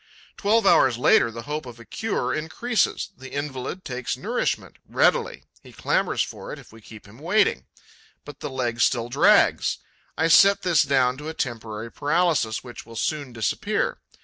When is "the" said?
1.29-1.43, 3.15-3.29, 8.39-8.49